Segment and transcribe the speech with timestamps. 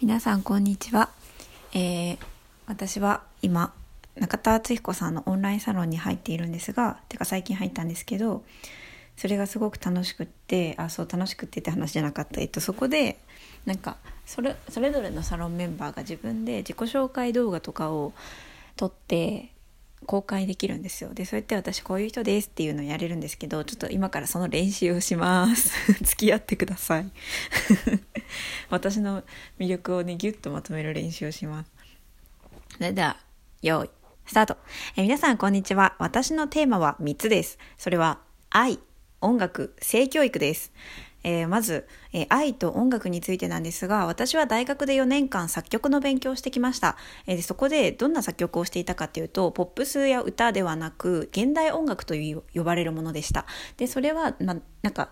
[0.00, 1.10] 皆さんこんにちは、
[1.74, 2.18] えー、
[2.68, 3.72] 私は今
[4.14, 8.44] 中田敦彦さんのオンラインサロンに入っているんですがてか最近入ったんですけど
[9.16, 13.18] それがすごく楽しくってあそう楽しくってって話じゃなかった、えっと、そこで
[13.66, 18.12] なんかそれそれぞれのサロンメンバーが自分で自己紹介動画とかを
[18.76, 19.50] 撮って
[20.06, 21.12] 公開できるんですよ。
[21.12, 25.72] でそうやって私こういう人ですっていうのをやれるんですけどちょっと今からその練習をします。
[26.04, 27.10] 付き合ってください。
[28.70, 29.22] 私の
[29.58, 31.70] 魅力をねギュッとまとめる練習をします。
[32.76, 33.18] それでは
[33.62, 33.90] 用意
[34.26, 34.56] スタート。
[34.96, 35.96] え皆さんこんにちは。
[35.98, 37.58] 私のテーマは3つです。
[37.76, 38.20] それは
[38.50, 38.78] 愛
[39.20, 40.72] 音楽性教育です。
[41.24, 53.46] えー、まず、えー、愛と音楽についてなんですが私は大学で4年間作曲の勉強をしてきました、えー、そこでどんな作曲をしていたかっていうとポップスや歌ではなく現代音楽という呼ばれるものでした。
[53.76, 55.10] でそれは、ま、なんか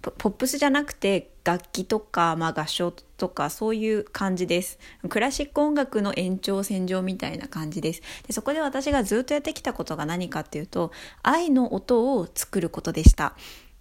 [0.00, 4.78] ポップスじゃなくて楽器とか、まあ、合唱とかそういう感じです。
[5.08, 8.02] クラシック音楽の延長線上みたいな感じです。
[8.26, 13.34] でそこで私がずっとやってきたことが何かっていうと愛の音を作ることでした。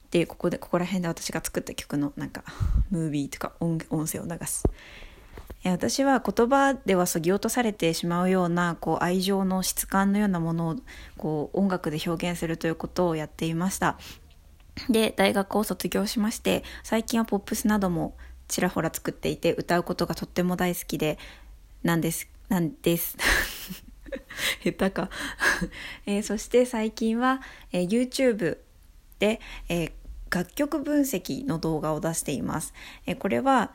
[0.08, 2.44] っていうここでここら辺で私が作った曲のなんか
[2.90, 4.64] ムービーとか音声を流す。
[5.66, 10.76] 私は言葉ではそぎ落とされてしまうようなこう愛情の質感のようなものを
[11.18, 13.98] こう音楽で表現するということをやっていました。
[14.90, 18.16] で大学を卒業しまして最近はポップスなども
[18.48, 21.18] ちらほら作っていて歌うことがとっても大好きで
[21.84, 23.18] なんですなんです。
[24.64, 25.10] 下手か。
[26.06, 27.42] えー、そして最近は、
[27.74, 28.58] えー、YouTube
[29.20, 29.92] で、えー、
[30.30, 32.74] 楽曲分析の動画を出しています。
[33.06, 33.72] えこれは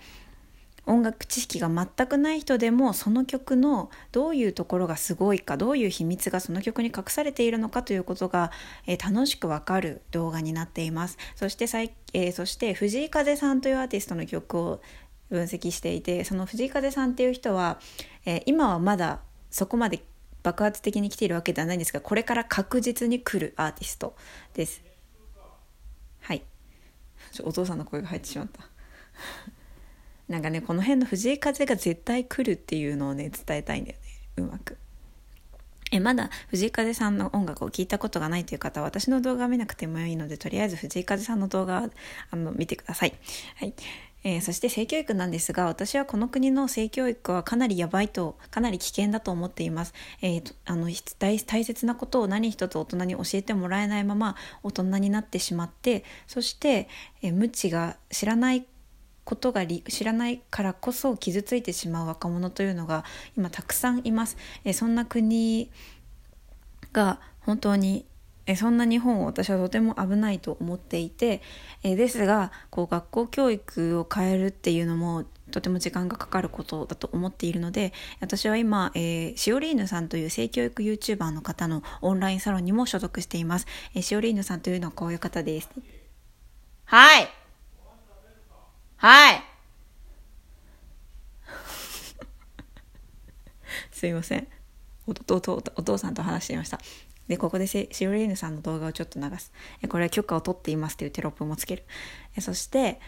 [0.84, 8.50] 音楽知識が全くない人でもその曲のどういうところがすごいかどういう秘密がその曲に隠されているのかということが、
[8.86, 14.80] え、楽しくわかる動画になっていますそしてさい、えー、そして藤井風さんというアーティストの曲を
[15.30, 17.78] 分析していてその藤井風さんっていう人は、
[18.26, 20.02] えー、今はまだそこまで
[20.42, 24.16] 爆発的に来ているわけではないんですがこれから確実に来るアーティスト
[24.54, 24.82] です
[27.42, 28.68] お父さんの声が入ってしまった。
[30.28, 34.02] なんかねこの辺の藤井風が絶対来るっていうのをね伝えたいんだよね。
[34.36, 34.76] うまく。
[35.90, 41.90] えまだ藤井風さんの音楽を聴いたことがないという方は私の動画を見なくてもいいのでとりあえず藤井風さんの動画
[42.30, 43.14] あの見てください、
[43.56, 43.74] はい。
[44.24, 50.88] えー、そして性教育なんですが私はこの国の性教育はかなりやばいとかなり危険だと思っています、えー、あの
[51.18, 56.88] 大切なことを何一つ大人に教えてもらえないまま大人になってしまってそして、
[57.22, 58.66] えー、無知が知らない
[59.24, 63.04] ことが知らないからこそ傷ついてしまう若者というのが
[63.36, 64.36] 今たくさんいます。
[64.64, 65.70] えそんな国
[66.92, 68.04] が本当に
[68.46, 71.42] えそんな日本を私はとても危ないと思っていて
[71.82, 85.68] えですがこう学校教育を変えるっていうのもとても時間がかかることだと思っているので私は今、えー、シオリーヌさんという性教育 YouTuber の方のオンラインサロンにも所属しています、えー、シオリーヌさんというのはこういう方です。
[86.84, 87.28] はい。
[88.96, 89.42] はい。
[93.92, 94.48] すいません。
[95.06, 96.78] お父さんと話していました
[97.28, 99.52] でここでシオリーヌさんの動画をちょっと流す。
[99.88, 101.84] これは許可を取っていますというテロップもつける。
[102.40, 103.00] そして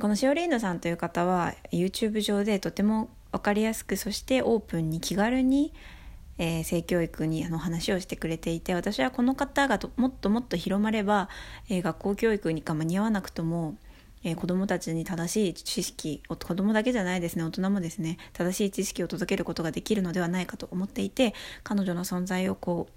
[0.00, 5.72] このシオリーヌさんという方は YouTube 上でとても分かりやすくそしてオープンに気軽に
[6.38, 11.28] えー、性教育にあの話をしてくれていて私はこの方がもっともっと広まれば、
[11.68, 13.76] えー、学校教育にか間に合わなくとも
[14.24, 22.88] えー、子どもたちに正しい知識子どもだけじゃないですね大人もですね正しい知識を届けることができるのではないかと思っていて彼女の存在をこ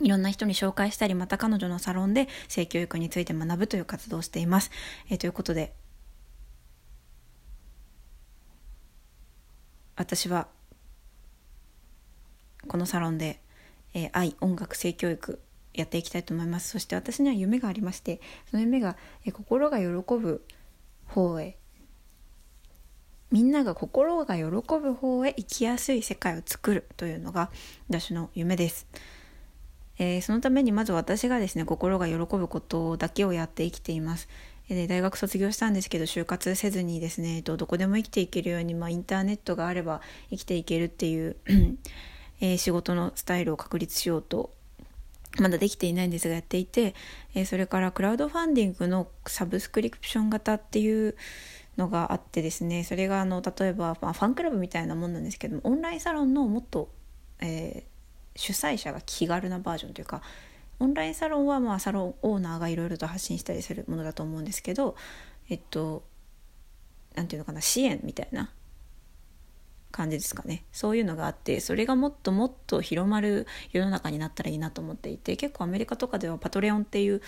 [0.00, 4.70] ういろんな人に紹介したりまた彼女のサロンで性教育について学ぶという活動をしています。
[5.08, 5.72] えー、ということで
[9.96, 10.48] 私は
[12.68, 13.40] このサロンで、
[13.94, 15.40] えー、愛音楽性教育
[15.72, 20.44] やっていきたいと思いますそして私には夢がありましてその夢が、えー、心が喜ぶ
[21.16, 21.56] 方へ
[23.30, 27.50] みんなが心が喜ぶ方へ生きやすい世界を作るというのが
[27.88, 28.86] 私の夢です。
[29.98, 34.28] えー、そのためにまず私がですね心が喜ぶことだけをやって生きています。
[34.68, 41.36] で大学卒業したんですけど就活せずにですねどこでも生きていけるように、まあ、インターネットがあれば生きていけるっていう
[42.40, 44.50] え、仕事のスタイルを確立しようと
[45.40, 46.94] まだできていないんですがやっていて、
[47.34, 51.16] えー、それからクラウドファンディングのサブスクリプション型っていう
[51.76, 56.90] のがあってですねそれがあの例えば、まあ、ファンクラブみたいなもんなんですけどもオンラインサロンのもっと、
[57.40, 60.22] えー、主催者が気軽なバージョンというか
[60.78, 64.96] オンラインサロンはまあサロンオーナーがいろいろと発信したりするものだと思うんですけど
[65.48, 66.04] えっと
[67.14, 68.50] 何て言うのかな支援みたいな
[69.90, 70.64] 感じですかね。
[70.72, 77.22] そういうのがあってそれがもっともっと広まる世の中になったらいいなと思っていて結構アメリカとかではパトレオンっていう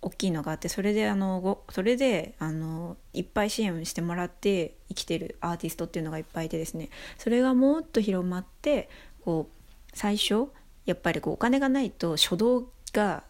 [0.00, 6.90] 大きいのがあってそれであのそれであのいっぱい支援してもらって生きてるアーティストっていうのがいっぱいいてですね。
[7.18, 8.88] それがもっと広まって
[9.24, 10.48] こう最初
[10.86, 13.24] やっぱりこうお金がないと初動が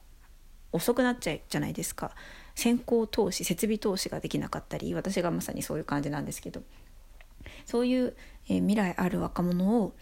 [0.72, 2.12] 遅くなっちゃうじゃないですか。
[2.54, 6.62] 先行投資設備投資ができなかったり私がまさにそういう感じなんですけど。
[7.68, 8.16] そういう、
[8.48, 9.94] えー、未来ある若者を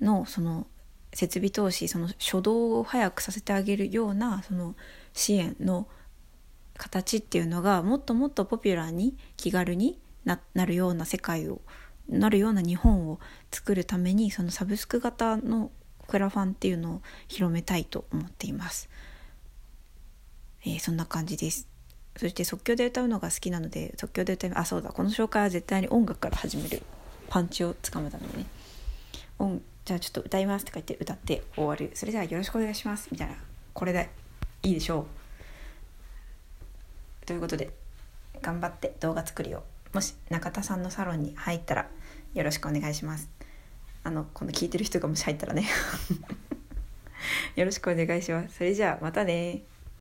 [0.00, 0.66] のその
[1.12, 4.74] 設備投資その初動を早くさせてあげるようなその
[5.12, 5.86] 支援の
[6.78, 11.60] 形っていうのがもっともっとポピュラーに気軽になるような世界を
[12.08, 15.70] なるような日本を作るためにそのサブスク型の
[16.06, 18.88] クラファンっていうのを広めたいと思っています。
[20.64, 21.68] えー、そんな感じです。
[22.18, 24.90] そして即興で歌うのが好きなので即興で歌いあそうだ。
[24.90, 26.82] この紹介は絶対に音楽から始める。
[27.30, 28.46] パンチをつかむためにね。
[29.38, 31.92] 音じゃあちょっと歌いますとか言って歌って終わる。
[31.94, 33.08] それじゃあよろしくお願いします。
[33.12, 33.36] みたいな。
[33.72, 34.10] これで
[34.64, 35.06] いいでしょ
[37.22, 37.26] う。
[37.26, 37.70] ということで
[38.42, 39.62] 頑張って動画作るよ
[39.92, 41.86] もし中田さんのサロンに入ったら
[42.34, 43.30] よろしくお願いします。
[44.02, 45.68] あのこの聞いてる人がもし入ったらね。
[47.54, 48.56] よろしくお願いします。
[48.56, 49.62] それじゃあまたね。